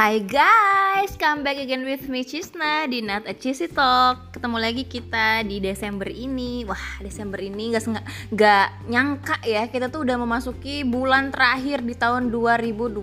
[0.00, 4.32] Hai guys, come back again with me Cisna di Not a Cheesy Talk.
[4.32, 6.64] Ketemu lagi kita di Desember ini.
[6.64, 8.00] Wah Desember ini gak,
[8.32, 12.96] nggak nyangka ya Kita tuh udah memasuki bulan terakhir di tahun 2021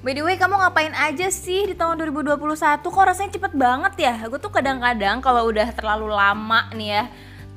[0.00, 2.40] By the way kamu ngapain aja sih di tahun 2021
[2.80, 4.16] Kok rasanya cepet banget ya?
[4.32, 7.04] Gue tuh kadang-kadang kalau udah terlalu lama nih ya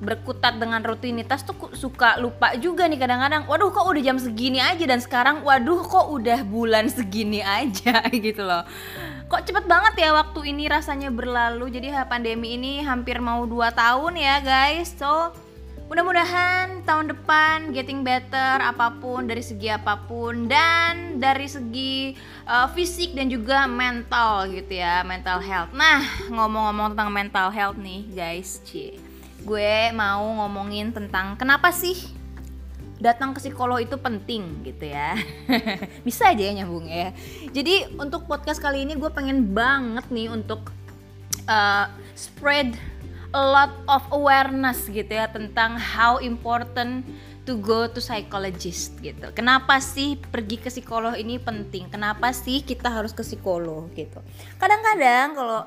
[0.02, 3.46] berkutat dengan rutinitas tuh suka lupa juga nih kadang-kadang.
[3.46, 8.42] Waduh kok udah jam segini aja dan sekarang waduh kok udah bulan segini aja gitu
[8.42, 8.66] loh.
[9.30, 11.70] Kok cepet banget ya waktu ini rasanya berlalu.
[11.70, 14.94] Jadi pandemi ini hampir mau 2 tahun ya guys.
[14.98, 15.34] So
[15.92, 22.16] mudah-mudahan tahun depan getting better apa pun dari segi apa pun dan dari segi
[22.48, 25.70] uh, fisik dan juga mental gitu ya mental health.
[25.76, 26.02] Nah
[26.32, 29.03] ngomong-ngomong tentang mental health nih guys cie
[29.44, 31.96] gue mau ngomongin tentang kenapa sih
[33.04, 35.20] datang ke psikolog itu penting gitu ya
[36.08, 37.12] bisa aja ya nyambung ya
[37.52, 40.72] jadi untuk podcast kali ini gue pengen banget nih untuk
[41.52, 42.80] uh, spread
[43.34, 47.04] a lot of awareness gitu ya tentang how important
[47.44, 49.28] to go to psychologist gitu.
[49.36, 51.92] Kenapa sih pergi ke psikolog ini penting?
[51.92, 54.24] Kenapa sih kita harus ke psikolog gitu?
[54.56, 55.62] Kadang-kadang kalau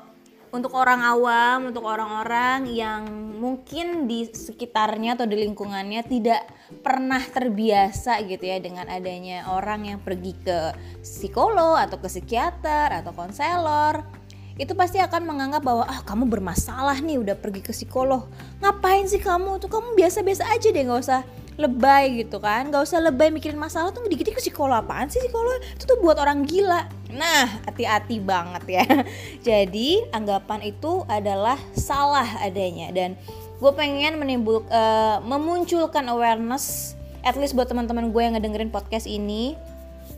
[0.51, 3.03] untuk orang awam, untuk orang-orang yang
[3.37, 6.41] mungkin di sekitarnya atau di lingkungannya tidak
[6.81, 13.13] pernah terbiasa gitu ya dengan adanya orang yang pergi ke psikolog atau ke psikiater atau
[13.13, 14.03] konselor
[14.57, 18.25] itu pasti akan menganggap bahwa ah kamu bermasalah nih udah pergi ke psikolog.
[18.57, 19.61] Ngapain sih kamu?
[19.61, 21.21] Tuh kamu biasa-biasa aja deh nggak usah
[21.57, 22.69] lebay gitu kan.
[22.69, 24.85] Nggak usah lebay mikirin masalah tuh dikit-dikit psikolog.
[24.85, 25.57] Apaan sih psikolog?
[25.73, 26.85] Itu tuh buat orang gila.
[27.11, 28.85] Nah hati-hati banget ya.
[29.47, 32.93] Jadi anggapan itu adalah salah adanya.
[32.93, 33.17] Dan
[33.57, 36.93] gue pengen menimbul uh, memunculkan awareness
[37.25, 39.57] at least buat teman-teman gue yang ngedengerin podcast ini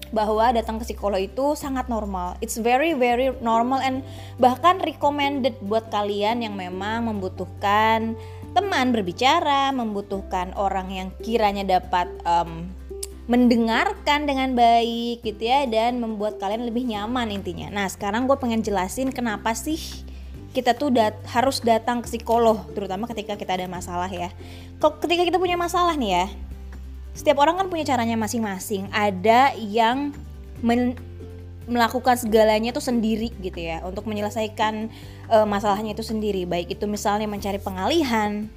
[0.10, 2.36] bahwa datang ke psikolog itu sangat normal.
[2.44, 4.02] It's very very normal and
[4.42, 8.18] bahkan recommended buat kalian yang memang membutuhkan
[8.54, 12.70] teman berbicara, membutuhkan orang yang kiranya dapat um,
[13.30, 17.70] mendengarkan dengan baik gitu ya dan membuat kalian lebih nyaman intinya.
[17.70, 19.78] Nah sekarang gue pengen jelasin kenapa sih
[20.50, 24.34] kita tuh dat harus datang ke psikolog terutama ketika kita ada masalah ya.
[24.82, 26.26] Kok ketika kita punya masalah nih ya,
[27.14, 28.90] setiap orang kan punya caranya masing-masing.
[28.90, 30.10] Ada yang
[30.66, 30.98] men
[31.70, 34.90] melakukan segalanya itu sendiri gitu ya untuk menyelesaikan
[35.30, 36.50] uh, masalahnya itu sendiri.
[36.50, 38.50] Baik itu misalnya mencari pengalihan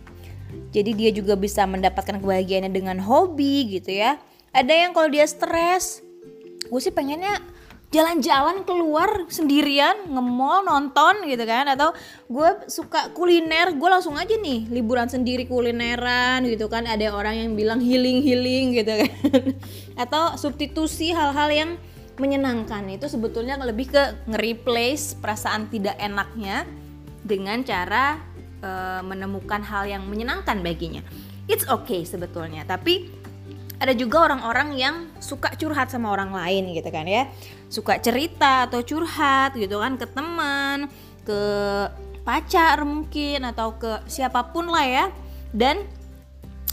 [0.73, 4.21] jadi dia juga bisa mendapatkan kebahagiaannya dengan hobi gitu ya.
[4.53, 6.05] Ada yang kalau dia stres
[6.69, 7.37] gue sih pengennya
[7.93, 11.69] jalan-jalan keluar sendirian nge-mall nonton gitu kan.
[11.69, 11.93] Atau
[12.29, 16.89] gue suka kuliner gue langsung aja nih liburan sendiri kulineran gitu kan.
[16.89, 19.13] Ada orang yang bilang healing healing gitu kan.
[20.09, 21.71] Atau substitusi hal-hal yang
[22.21, 26.69] menyenangkan itu sebetulnya lebih ke nge-replace perasaan tidak enaknya
[27.25, 28.21] dengan cara
[28.61, 31.01] uh, menemukan hal yang menyenangkan baginya.
[31.49, 33.11] It's okay sebetulnya, tapi
[33.83, 37.27] ada juga orang-orang yang suka curhat sama orang lain gitu kan ya.
[37.67, 40.87] Suka cerita atau curhat gitu kan ke teman,
[41.27, 41.41] ke
[42.23, 45.05] pacar mungkin atau ke siapa pun lah ya.
[45.51, 45.83] Dan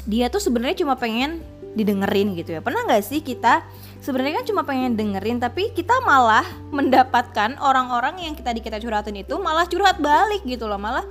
[0.06, 1.42] dia tuh sebenarnya cuma pengen
[1.74, 2.62] didengerin gitu ya.
[2.62, 3.66] Pernah nggak sih kita
[4.00, 9.24] sebenarnya kan cuma pengen dengerin tapi kita malah mendapatkan orang-orang yang kita di kita curhatin
[9.24, 10.80] itu malah curhat balik gitu loh.
[10.80, 11.06] Malah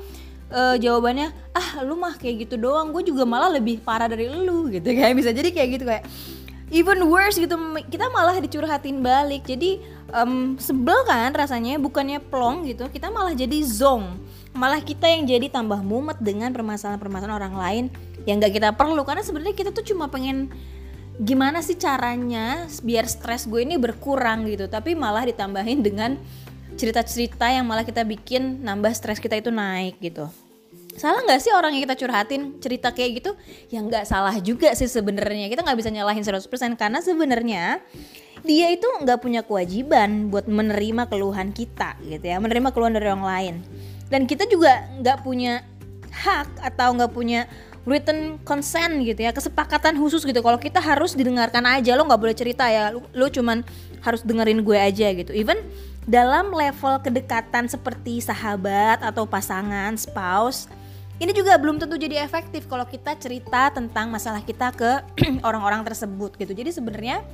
[0.53, 2.91] uh, jawabannya ah lu mah kayak gitu doang.
[2.93, 4.89] Gue juga malah lebih parah dari lu gitu.
[4.89, 6.05] Kayak bisa jadi kayak gitu kayak
[6.73, 7.55] even worse gitu.
[7.89, 9.45] Kita malah dicurhatin balik.
[9.45, 9.81] Jadi
[10.13, 12.89] um, sebel kan rasanya bukannya plong gitu.
[12.89, 14.17] Kita malah jadi zong.
[14.57, 17.85] Malah kita yang jadi tambah mumet dengan permasalahan-permasalahan orang lain
[18.27, 19.05] yang gak kita perlu.
[19.05, 20.51] Karena sebenarnya kita tuh cuma pengen
[21.19, 26.15] gimana sih caranya biar stres gue ini berkurang gitu tapi malah ditambahin dengan
[26.79, 30.31] cerita-cerita yang malah kita bikin nambah stres kita itu naik gitu.
[30.99, 33.31] Salah nggak sih orang yang kita curhatin cerita kayak gitu?
[33.71, 35.51] Yang nggak salah juga sih sebenarnya.
[35.51, 36.47] Kita nggak bisa nyalahin 100%
[36.79, 37.83] karena sebenarnya
[38.47, 43.27] dia itu nggak punya kewajiban buat menerima keluhan kita gitu ya menerima keluhan dari orang
[43.27, 43.55] lain.
[44.07, 45.67] Dan kita juga nggak punya
[46.11, 47.47] hak atau nggak punya
[47.87, 50.41] written consent gitu ya kesepakatan khusus gitu.
[50.41, 52.95] Kalau kita harus didengarkan aja lo nggak boleh cerita ya.
[52.95, 53.63] Lo, cuman
[54.03, 55.31] harus dengerin gue aja gitu.
[55.35, 55.59] Even
[56.09, 60.65] dalam level kedekatan seperti sahabat atau pasangan spouse
[61.19, 65.03] ini juga belum tentu jadi efektif kalau kita cerita tentang masalah kita ke
[65.49, 66.55] orang-orang tersebut gitu.
[66.55, 67.27] Jadi sebenarnya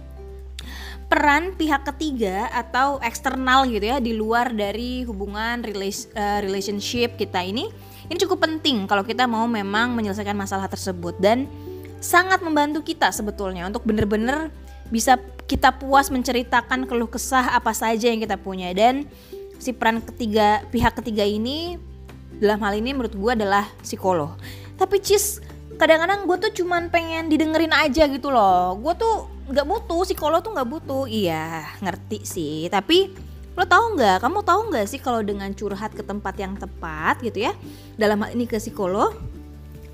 [1.12, 7.68] peran pihak ketiga atau eksternal gitu ya di luar dari hubungan eh, relationship kita ini
[8.10, 11.48] ini cukup penting kalau kita mau memang menyelesaikan masalah tersebut dan
[12.04, 14.52] sangat membantu kita sebetulnya untuk bener-bener
[14.92, 18.72] bisa kita puas menceritakan keluh kesah apa saja yang kita punya.
[18.76, 19.08] Dan
[19.56, 21.80] si peran ketiga pihak ketiga ini
[22.40, 24.36] dalam hal ini menurut gue adalah psikolog.
[24.76, 25.40] Tapi cis
[25.80, 28.76] kadang-kadang gue tuh cuman pengen didengerin aja gitu loh.
[28.80, 31.04] Gue tuh nggak butuh psikolog tuh nggak butuh.
[31.08, 32.68] Iya ngerti sih.
[32.68, 33.12] Tapi
[33.54, 37.46] lo tau nggak kamu tahu nggak sih kalau dengan curhat ke tempat yang tepat gitu
[37.46, 37.52] ya
[37.94, 39.14] dalam hal ini ke psikolog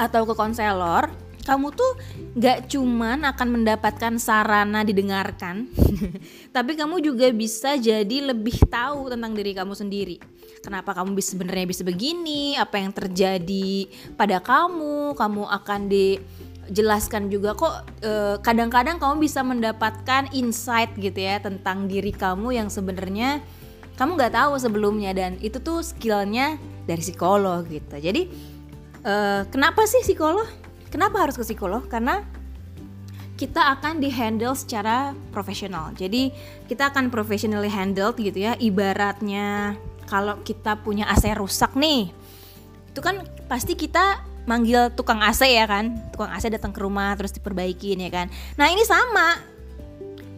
[0.01, 1.93] atau ke konselor kamu tuh
[2.37, 5.67] gak cuman akan mendapatkan sarana didengarkan,
[6.57, 10.21] tapi kamu juga bisa jadi lebih tahu tentang diri kamu sendiri.
[10.61, 12.53] Kenapa kamu bisa sebenarnya bisa begini?
[12.61, 15.17] Apa yang terjadi pada kamu?
[15.17, 15.81] Kamu akan
[16.70, 17.75] dijelaskan juga kok.
[18.46, 23.43] kadang kadang-kadang kamu bisa mendapatkan insight gitu ya tentang diri kamu yang sebenarnya
[23.99, 26.56] kamu nggak tahu sebelumnya dan itu tuh skillnya
[26.87, 27.99] dari psikolog gitu.
[27.99, 28.31] Jadi
[29.05, 30.46] uh, kenapa sih psikolog?
[30.88, 31.84] Kenapa harus ke psikolog?
[31.90, 32.22] Karena
[33.37, 35.93] kita akan dihandle secara profesional.
[35.96, 36.32] Jadi
[36.69, 38.52] kita akan professionally handled gitu ya.
[38.56, 39.76] Ibaratnya
[40.08, 42.12] kalau kita punya AC rusak nih,
[42.93, 45.96] itu kan pasti kita manggil tukang AC ya kan.
[46.12, 48.26] Tukang AC datang ke rumah terus diperbaikin ya kan.
[48.56, 49.40] Nah ini sama.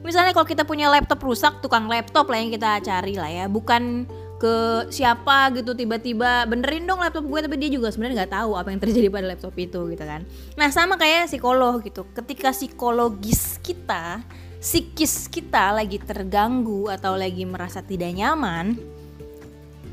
[0.03, 3.47] Misalnya kalau kita punya laptop rusak, tukang laptop lah yang kita cari lah ya.
[3.47, 4.11] Bukan
[4.43, 8.75] ke siapa gitu tiba-tiba benerin dong laptop gue tapi dia juga sebenarnya nggak tahu apa
[8.75, 10.27] yang terjadi pada laptop itu gitu kan
[10.59, 14.19] nah sama kayak psikolog gitu ketika psikologis kita
[14.59, 18.75] psikis kita lagi terganggu atau lagi merasa tidak nyaman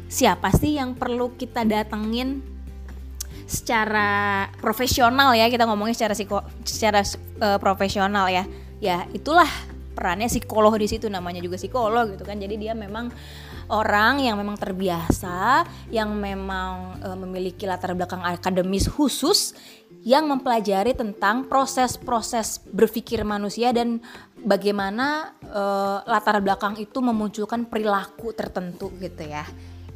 [0.09, 2.41] siapa sih yang perlu kita datengin
[3.49, 7.01] secara profesional ya kita ngomongnya secara psiko secara
[7.41, 8.45] uh, profesional ya.
[8.79, 9.49] Ya itulah
[9.97, 12.39] perannya psikolog di situ namanya juga psikolog gitu kan.
[12.39, 13.11] Jadi dia memang
[13.67, 19.53] orang yang memang terbiasa, yang memang e, memiliki latar belakang akademis khusus
[20.07, 24.01] yang mempelajari tentang proses-proses berpikir manusia dan
[24.41, 25.63] bagaimana e,
[26.07, 29.43] latar belakang itu memunculkan perilaku tertentu gitu ya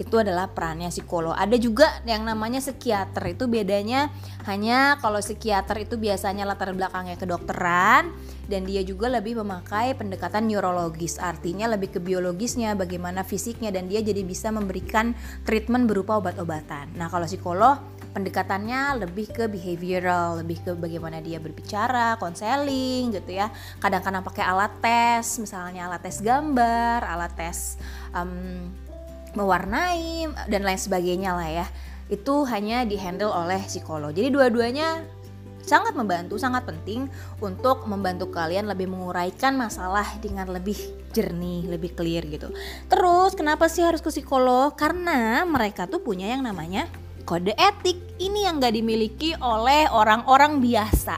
[0.01, 1.38] itu adalah perannya psikolog.
[1.38, 3.38] Ada juga yang namanya psikiater.
[3.38, 4.10] Itu bedanya
[4.50, 8.10] hanya kalau psikiater itu biasanya latar belakangnya kedokteran
[8.50, 11.22] dan dia juga lebih memakai pendekatan neurologis.
[11.22, 15.16] Artinya lebih ke biologisnya, bagaimana fisiknya dan dia jadi bisa memberikan
[15.48, 16.92] treatment berupa obat-obatan.
[16.98, 17.80] Nah, kalau psikolog
[18.13, 23.50] pendekatannya lebih ke behavioral, lebih ke bagaimana dia berbicara, konseling gitu ya.
[23.81, 27.81] Kadang-kadang pakai alat tes, misalnya alat tes gambar, alat tes
[28.13, 28.69] um,
[29.34, 31.68] mewarnai dan lain sebagainya lah ya.
[32.10, 34.14] Itu hanya dihandle oleh psikolog.
[34.14, 35.04] Jadi dua-duanya
[35.64, 37.08] sangat membantu sangat penting
[37.40, 40.76] untuk membantu kalian lebih menguraikan masalah dengan lebih
[41.16, 42.52] jernih lebih clear gitu.
[42.92, 44.76] Terus kenapa sih harus ke psikolog?
[44.76, 46.92] Karena mereka tuh punya yang namanya
[47.24, 48.20] kode etik.
[48.20, 51.18] Ini yang gak dimiliki oleh orang-orang biasa.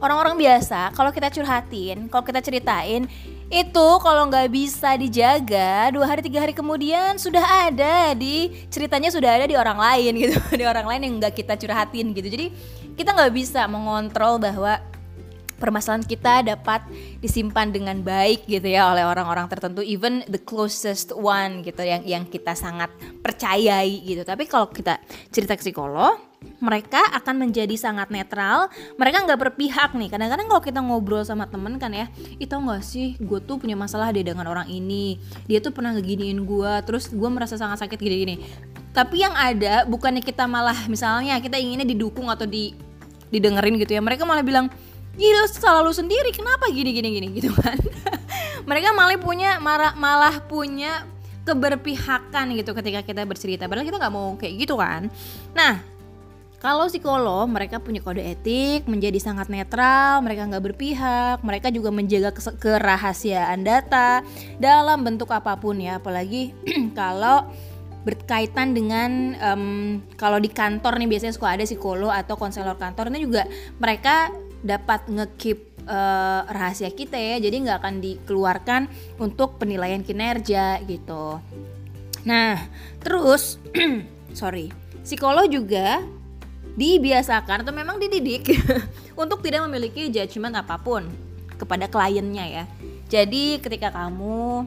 [0.00, 3.04] Orang-orang biasa kalau kita curhatin kalau kita ceritain
[3.50, 9.26] itu kalau nggak bisa dijaga dua hari tiga hari kemudian sudah ada di ceritanya sudah
[9.26, 10.38] ada di orang lain gitu.
[10.60, 12.30] Di orang lain yang nggak kita curhatin gitu.
[12.30, 12.46] Jadi
[12.94, 14.78] kita nggak bisa mengontrol bahwa
[15.58, 16.86] permasalahan kita dapat
[17.18, 22.22] disimpan dengan baik gitu ya oleh orang-orang tertentu even the closest one gitu yang yang
[22.30, 24.22] kita sangat percayai gitu.
[24.22, 25.02] Tapi kalau kita
[25.34, 26.29] cerita ke psikolog
[26.60, 28.68] mereka akan menjadi sangat netral.
[28.96, 30.08] Mereka nggak berpihak nih.
[30.12, 34.12] Kadang-kadang kalau kita ngobrol sama temen kan ya itu nggak sih gue tuh punya masalah
[34.12, 35.20] deh dengan orang ini.
[35.48, 38.40] Dia tuh pernah ngeginiin gue terus gue merasa sangat sakit gini-gini
[38.90, 42.74] tapi yang ada bukannya kita malah misalnya kita inginnya didukung atau di
[43.30, 44.66] didengerin gitu ya mereka malah bilang
[45.20, 47.28] Iya salah lu sendiri kenapa gini gini gini?
[47.42, 47.76] Gitu kan.
[48.64, 51.02] Mereka malah punya malah, malah punya
[51.44, 53.66] keberpihakan gitu ketika kita bercerita.
[53.66, 55.10] Padahal kita nggak mau kayak gitu kan.
[55.52, 55.82] Nah
[56.60, 62.36] kalau psikolog, mereka punya kode etik, menjadi sangat netral, mereka nggak berpihak, mereka juga menjaga
[62.36, 64.20] kerahasiaan data
[64.60, 66.52] dalam bentuk apa pun ya, apalagi
[67.00, 67.48] kalau
[68.04, 73.28] berkaitan dengan um, kalau di kantor nih biasanya suka ada psikolog atau konselor kantor ini
[73.28, 73.44] juga
[73.76, 78.82] mereka dapat ngekip uh, rahasia kita ya, jadi nggak akan dikeluarkan
[79.16, 81.40] untuk penilaian kinerja gitu.
[82.28, 82.68] Nah,
[83.00, 83.56] terus
[84.36, 84.68] sorry,
[85.00, 86.19] psikolog juga
[86.80, 88.56] dibiasakan atau memang dididik
[89.20, 91.04] untuk tidak memiliki judgement apa pun
[91.60, 92.64] kepada kliennya ya.
[93.12, 94.64] Jadi ketika kamu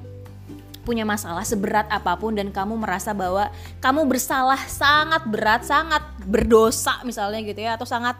[0.86, 3.50] punya masalah seberat apa pun dan kamu merasa bahwa
[3.82, 8.20] kamu bersalah sangat berat, sangat berdosa misalnya gitu ya atau sangat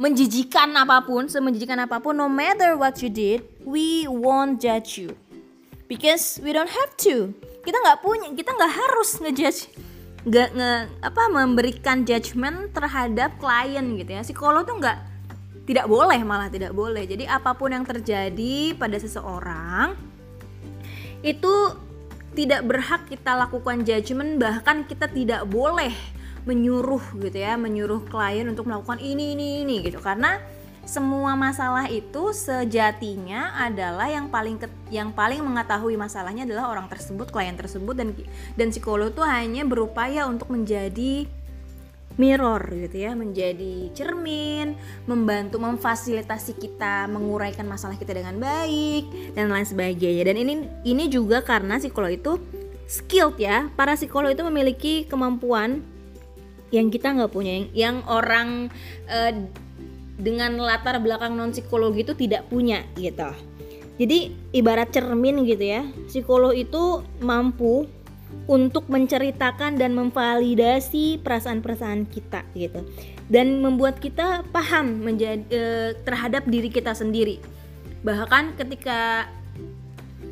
[0.00, 5.12] menjijikan apa pun, semenjijikan apa pun no matter what you did, we won't judge you.
[5.86, 7.30] Because we don't have to.
[7.62, 9.60] Kita nggak punya, kita nggak harus ngejudge
[10.26, 10.72] nggak nge
[11.06, 14.22] apa memberikan judgement terhadap klien gitu ya.
[14.26, 14.98] Psikolog tuh nggak
[15.66, 17.06] tidak boleh malah tidak boleh.
[17.06, 19.94] Jadi apa pun yang terjadi pada seseorang
[21.22, 21.54] itu
[22.36, 25.94] tidak berhak kita lakukan judgement bahkan kita tidak boleh
[26.46, 30.02] menyuruh gitu ya menyuruh klien untuk melakukan ini ini ini gitu.
[30.02, 30.38] Karena
[30.86, 37.26] semua masalah itu sejatinya adalah yang paling ke, yang paling mengetahui masalahnya adalah orang tersebut
[37.34, 38.14] klien tersebut dan
[38.54, 41.26] dan psikolog itu hanya berupaya untuk menjadi
[42.16, 49.68] mirror gitu ya menjadi cermin membantu memfasilitasi kita menguraikan masalah kita dengan baik dan lain
[49.68, 50.32] sebagainya.
[50.32, 50.54] Dan ini
[50.86, 52.40] ini juga karena psikolog itu
[52.88, 53.68] skilled ya.
[53.74, 55.84] Para psikolog itu memiliki kemampuan
[56.74, 58.72] yang kita nggak punya yang, yang orang
[59.06, 59.32] uh,
[60.16, 63.28] dengan latar belakang non psikologi itu tidak punya gitu.
[63.96, 67.88] Jadi ibarat cermin gitu ya psikolog itu mampu
[68.44, 72.84] untuk menceritakan dan memvalidasi perasaan-perasaan kita gitu.
[73.26, 77.42] Dan membuat kita paham menjadi eh, terhadap diri kita sendiri.
[78.06, 79.26] Bahkan ketika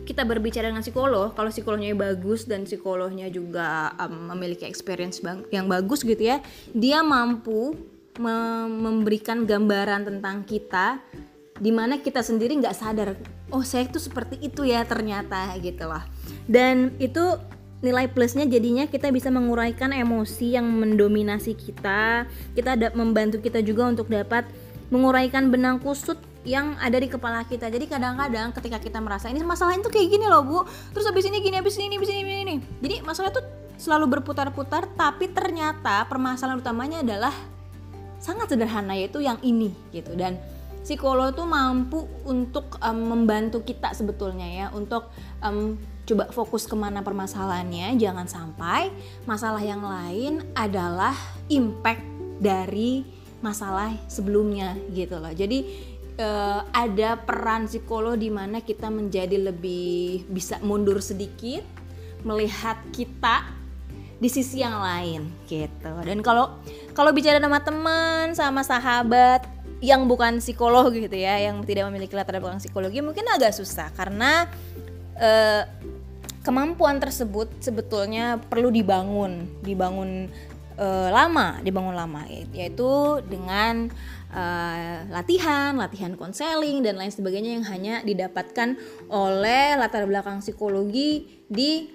[0.04, 6.04] kita berbicara dengan psikolog, kalau psikolognya bagus dan psikolognya juga um, memiliki experience yang bagus
[6.04, 6.44] gitu ya,
[6.76, 7.74] dia mampu
[8.20, 11.02] me memberikan gambaran tentang kita,
[11.58, 13.18] di mana kita sendiri nggak sadar,
[13.50, 16.02] oh saya itu seperti itu ya ternyata gitu loh.
[16.46, 17.38] Dan itu
[17.84, 22.24] nilai plusnya jadinya kita bisa menguraikan emosi yang mendominasi kita
[22.56, 24.48] kita ada membantu kita juga untuk dapat
[24.88, 27.72] menguraikan benang kusut yang ada di kepala kita.
[27.72, 30.58] Jadi kadang-kadang ketika kita merasa ini masalah itu kayak gini loh bu.
[30.92, 32.54] Terus habis ini gini habis ini habis ini habis ini.
[32.84, 33.42] Jadi masalah itu
[33.80, 37.32] selalu berputar-putar tapi ternyata permasalahan utamanya adalah
[38.24, 40.16] sangat sederhana yaitu yang ini gitu.
[40.16, 40.40] Dan
[40.80, 45.12] psikolog tuh mampu untuk um, membantu kita sebetulnya ya untuk
[45.44, 45.76] um,
[46.08, 48.92] coba fokus ke mana permasalahannya jangan sampai
[49.24, 51.16] masalah yang lain adalah
[51.52, 52.04] impact
[52.40, 53.04] dari
[53.44, 55.32] masalah sebelumnya gitu loh.
[55.32, 61.64] Jadi uh, ada peran psikolog di mana kita menjadi lebih bisa mundur sedikit
[62.24, 63.63] melihat kita
[64.18, 65.92] di sisi yang lain gitu.
[66.06, 66.58] Dan kalau
[66.94, 69.54] kalau bicara sama teman sama sahabat
[69.84, 74.48] yang bukan psikolog gitu ya yang tidak memiliki latar belakang psikologi mungkin agak susah karena
[75.20, 75.62] uh,
[76.40, 80.32] kemampuan tersebut sebetulnya perlu dibangun dibangun
[80.80, 83.92] uh, lama dibangun lama yaitu dengan
[84.32, 88.80] uh, latihan latihan konseling dan lain sebagainya yang hanya didapatkan
[89.12, 91.88] oleh latar belakang psikologi di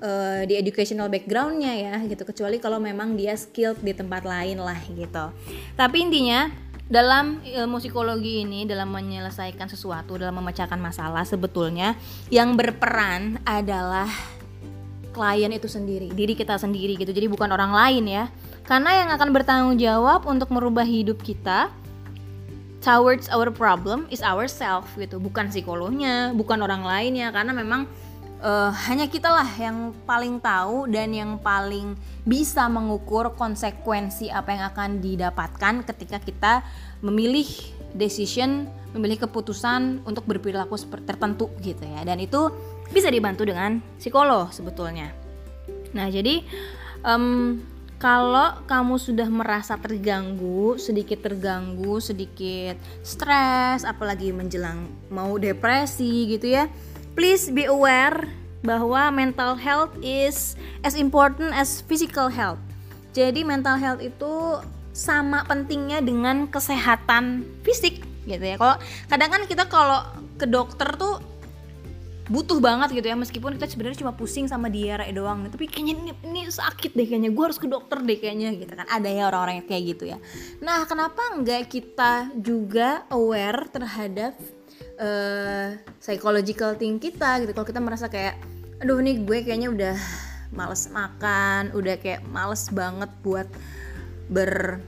[0.00, 2.22] uh, di educational backgroundnya ya gitu.
[2.26, 5.30] Kecuali kalau memang dia skilled di tempat lain lah gitu.
[5.74, 6.50] Tapi intinya
[6.88, 11.92] dalam ilmu psikologi ini dalam menyelesaikan sesuatu dalam memecahkan masalah sebetulnya
[12.32, 14.08] yang berperan adalah
[15.12, 17.12] klien itu sendiri diri kita sendiri gitu.
[17.12, 18.24] Jadi bukan orang lain ya.
[18.64, 21.72] Karena yang akan bertanggung jawab untuk merubah hidup kita
[22.80, 25.20] towards our problem is ourself gitu.
[25.20, 27.84] Bukan psikolognya bukan orang lain ya karena memang
[28.42, 34.64] uh, hanya kita lah yang paling tahu dan yang paling bisa mengukur konsekuensi apa yang
[34.70, 36.52] akan didapatkan ketika kita
[37.00, 37.46] memilih
[37.94, 40.76] decision, memilih keputusan untuk berperilaku
[41.06, 42.04] tertentu gitu ya.
[42.04, 42.52] Dan itu
[42.92, 45.12] bisa dibantu dengan psikolog sebetulnya.
[45.96, 46.44] Nah, jadi
[47.00, 47.58] um,
[47.98, 56.70] kalau kamu sudah merasa terganggu, sedikit terganggu, sedikit stres, apalagi menjelang mau depresi gitu ya
[57.14, 58.28] please be aware
[58.66, 62.60] bahwa mental health is as important as physical health.
[63.14, 64.60] Jadi mental health itu
[64.92, 68.58] sama pentingnya dengan kesehatan fisik gitu ya.
[68.58, 70.02] Kalau kadang kan kita kalau
[70.36, 71.22] ke dokter tuh
[72.28, 76.12] butuh banget gitu ya meskipun kita sebenarnya cuma pusing sama diare doang tapi kayaknya ini,
[76.28, 79.64] ini sakit deh kayaknya gue harus ke dokter deh kayaknya gitu kan ada ya orang-orang
[79.64, 80.20] yang kayak gitu ya
[80.60, 84.36] nah kenapa enggak kita juga aware terhadap
[84.98, 87.54] uh, psychological thing kita gitu.
[87.56, 88.38] Kalau kita merasa kayak
[88.78, 89.96] aduh nih gue kayaknya udah
[90.54, 93.48] males makan udah kayak males banget buat
[94.30, 94.80] ber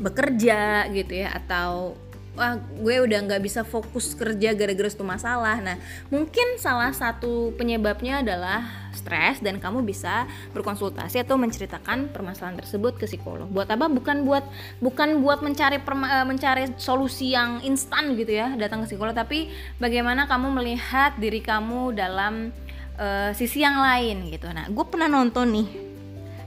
[0.00, 1.92] bekerja gitu ya atau
[2.32, 5.60] wah gue udah nggak bisa fokus kerja gara-gara itu masalah.
[5.60, 5.76] Nah
[6.08, 8.64] mungkin salah satu penyebabnya adalah
[8.96, 10.24] stres dan kamu bisa
[10.56, 13.48] berkonsultasi atau menceritakan permasalahan tersebut ke psikolog.
[13.52, 13.88] Buat apa?
[13.88, 14.44] Bukan buat
[14.80, 19.12] bukan buat mencari perma, eh, mencari solusi yang instan gitu ya datang ke psikolog.
[19.12, 22.48] Tapi bagaimana kamu melihat diri kamu dalam
[22.96, 24.48] uh, sisi yang lain gitu.
[24.48, 25.68] Nah gue pernah nonton nih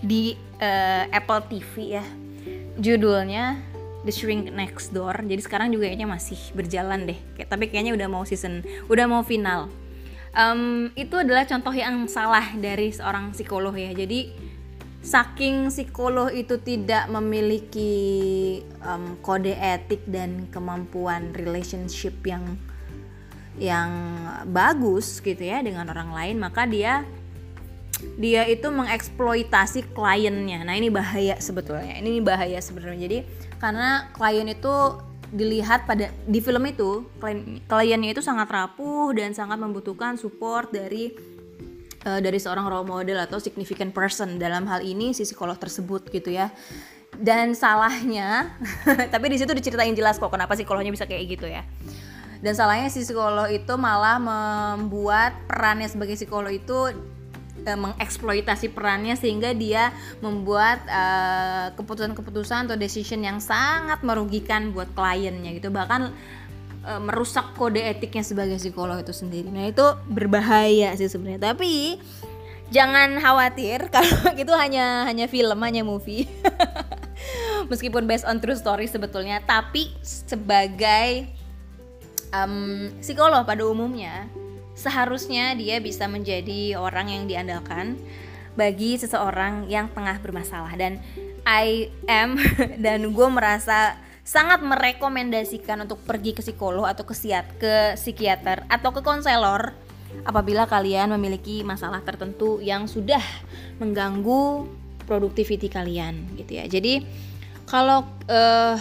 [0.02, 0.24] di
[0.62, 2.06] uh, Apple TV ya.
[2.76, 3.75] Judulnya
[4.06, 5.26] The Shrink Next Door.
[5.26, 7.20] Jadi sekarang juga kayaknya masih berjalan deh.
[7.36, 9.68] Kayak, tapi kayaknya udah mau season, udah mau final.
[10.36, 13.92] Um, itu adalah contoh yang salah dari seorang psikolog ya.
[13.92, 14.30] Jadi
[15.06, 17.94] saking psikolog itu tidak memiliki
[18.82, 22.58] um, kode etik dan kemampuan relationship yang
[23.56, 23.90] yang
[24.50, 27.08] bagus gitu ya dengan orang lain maka dia
[28.20, 33.18] dia itu mengeksploitasi kliennya nah ini bahaya sebetulnya ini bahaya sebenarnya jadi
[33.60, 35.00] karena klien itu
[35.36, 41.12] dilihat pada di film itu klien, kliennya itu sangat rapuh dan sangat membutuhkan support dari
[42.06, 44.38] uh, dari seorang role model atau significant person.
[44.38, 46.54] Dalam hal ini si psikolog tersebut gitu ya.
[47.16, 48.52] Dan salahnya
[49.14, 51.66] tapi di situ diceritain jelas kok kenapa psikolognya bisa kayak gitu ya.
[52.40, 56.94] Dan salahnya si psikolog itu malah membuat perannya sebagai psikolog itu
[57.66, 59.90] e, mengeksploitasi perannya sehingga dia
[60.22, 60.86] membuat
[61.76, 65.74] keputusan keputusan-keputusan atau decision yang sangat merugikan buat kliennya gitu.
[65.74, 66.02] Bahkan
[66.86, 69.50] e, merusak kode etiknya sebagai psikolog itu sendiri.
[69.50, 71.52] Nah itu berbahaya sih sebenarnya.
[71.52, 71.98] Tapi
[72.70, 76.30] jangan khawatir kalau itu hanya hanya film hanya movie.
[77.72, 81.26] Meskipun based on true story sebetulnya tapi sebagai
[82.30, 84.30] um, psikolog pada umumnya
[84.76, 87.98] seharusnya dia bisa menjadi orang yang diandalkan
[88.56, 90.76] bagi seseorang yang tengah bermasalah.
[90.76, 91.00] Dan
[91.48, 92.36] I am
[92.86, 98.90] dan gue merasa sangat merekomendasikan untuk pergi ke psikolog atau ke siat ke psikiater atau
[98.90, 99.70] ke konselor
[100.26, 103.22] apabila kalian memiliki masalah tertentu yang sudah
[103.78, 104.66] mengganggu
[105.06, 106.66] produktiviti kalian gitu ya.
[106.66, 107.06] Jadi
[107.70, 108.78] kalau uh,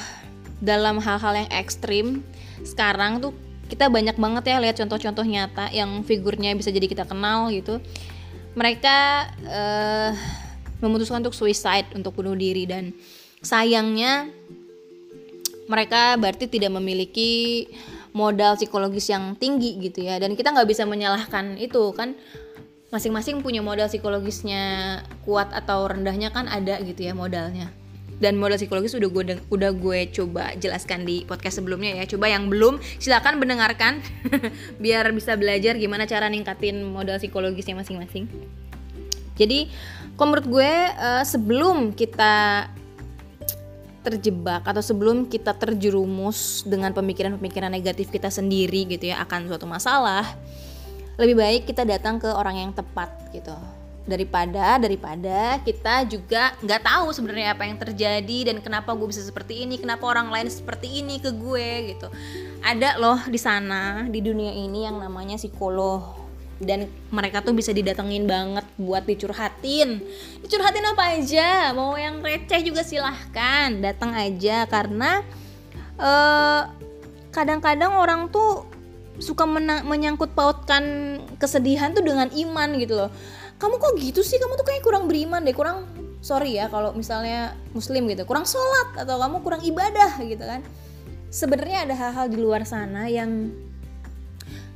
[0.64, 2.24] dalam hal-hal yang ekstrim
[2.64, 3.36] sekarang tuh
[3.74, 7.82] kita banyak banget ya lihat contoh-contoh nyata yang figurnya bisa jadi kita kenal gitu.
[8.54, 8.96] Mereka
[9.50, 10.10] uh,
[10.78, 12.94] memutuskan untuk suicide untuk bunuh diri dan
[13.42, 14.30] sayangnya
[15.66, 17.66] mereka berarti tidak memiliki
[18.14, 20.22] modal psikologis yang tinggi gitu ya.
[20.22, 22.14] Dan kita nggak bisa menyalahkan itu kan.
[22.94, 27.74] Masing-masing punya modal psikologisnya kuat atau rendahnya kan ada gitu ya modalnya
[28.22, 32.04] dan modal psikologis udah gue udah gue coba jelaskan di podcast sebelumnya ya.
[32.06, 33.98] Coba yang belum silakan mendengarkan
[34.82, 38.30] biar bisa belajar gimana cara ningkatin modal psikologisnya masing-masing.
[39.34, 39.66] Jadi
[40.14, 42.70] kalau menurut gue uh, sebelum kita
[44.04, 50.28] terjebak atau sebelum kita terjerumus dengan pemikiran-pemikiran negatif kita sendiri gitu ya akan suatu masalah
[51.16, 53.56] lebih baik kita datang ke orang yang tepat gitu
[54.04, 59.64] daripada daripada kita juga nggak tahu sebenarnya apa yang terjadi dan kenapa gue bisa seperti
[59.64, 62.08] ini kenapa orang lain seperti ini ke gue gitu.
[62.60, 66.22] Ada loh di sana di dunia ini yang namanya psikolog.
[66.54, 69.98] Dan mereka tuh bisa didatengin banget buat dicurhatin.
[70.38, 71.74] Dicurhatin apa aja?
[71.74, 74.62] Mau yang receh juga silahkan datang aja.
[74.70, 75.18] Karena
[75.98, 76.62] eh,
[77.34, 78.70] kadang-kadang orang tuh
[79.18, 79.46] suka
[79.82, 83.10] menyangkut pautkan kesedihan tuh dengan iman gitu loh
[83.64, 84.36] kamu kok gitu sih?
[84.36, 85.88] Kamu tuh kayak kurang beriman deh kurang
[86.20, 90.60] sorry ya kalau misalnya muslim gitu kurang sholat atau kamu kurang ibadah gitu kan.
[91.32, 93.50] Sebenarnya ada hal-hal di luar sana yang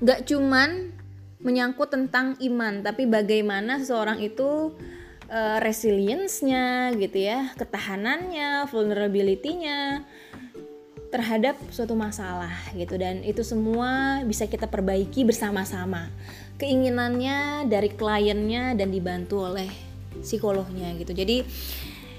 [0.03, 0.91] gak cuman
[1.39, 4.75] menyangkut tentang iman tapi bagaimana seseorang itu
[5.31, 10.03] uh, resilience-nya gitu ya ketahanannya vulnerability-nya
[11.09, 12.97] terhadap suatu masalah gitu.
[13.01, 16.13] Dan itu semua bisa kita perbaiki bersama-sama.
[16.61, 19.69] Keinginannya dari kliennya dan dibantu oleh
[20.21, 21.17] psikolognya gitu.
[21.17, 21.47] Jadi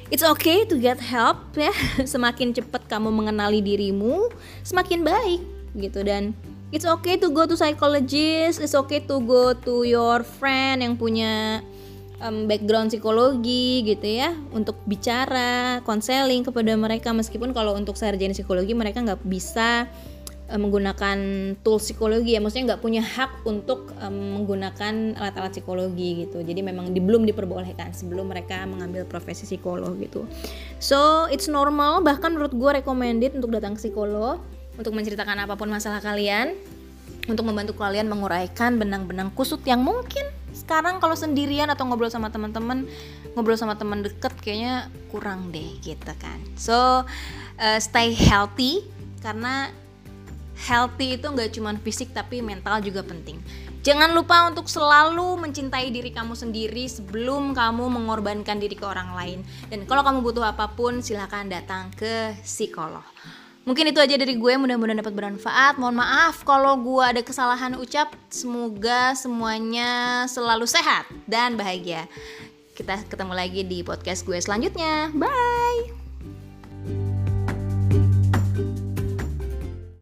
[0.10, 1.74] it's okay to get help ya.
[2.14, 4.32] Semakin cepat kamu mengenali dirimu
[4.66, 5.42] semakin baik
[5.78, 6.02] gitu.
[6.02, 6.34] Dan
[6.70, 11.66] it's okay to go to psychologist it's okay to go to your friend yang punya
[12.24, 17.16] um, background psikologi gitu ya untuk bicara konseling kepada mereka.
[17.16, 19.88] Meskipun kalau untuk sarjana psikologi mereka nggak bisa
[20.52, 21.18] um, menggunakan
[21.64, 22.44] tool psikologi ya.
[22.44, 26.44] Maksudnya nggak punya hak untuk um, menggunakan alat-alat psikologi gitu.
[26.44, 30.28] Jadi memang di, belum diperbolehkan sebelum mereka mengambil profesi psikolog gitu.
[30.84, 32.04] So it's normal.
[32.04, 34.44] Bahkan menurut gue recommended untuk datang ke psikolog
[34.80, 36.56] untuk menceritakan apa pun masalah kalian
[37.28, 40.26] untuk membantu kalian menguraikan benang-benang kusut yang mungkin
[40.70, 42.86] sekarang kalau sendirian atau ngobrol sama teman-teman
[43.34, 47.02] ngobrol sama teman deket kayaknya kurang deh gitu kan so
[47.58, 48.86] uh, stay healthy
[49.26, 49.74] karena
[50.70, 53.42] healthy itu nggak cuma fisik tapi mental juga penting
[53.80, 59.40] Jangan lupa untuk selalu mencintai diri kamu sendiri sebelum kamu mengorbankan diri ke orang lain.
[59.72, 63.08] Dan kalau kamu butuh apa pun, silahkan datang ke psikolog.
[63.70, 65.78] Mungkin itu aja dari gue, mudah-mudahan dapat bermanfaat.
[65.78, 68.10] Mohon maaf kalau gue ada kesalahan ucap.
[68.34, 72.10] Semoga semuanya selalu sehat dan bahagia.
[72.74, 75.14] Kita ketemu lagi di podcast gue selanjutnya.
[75.14, 76.09] Bye.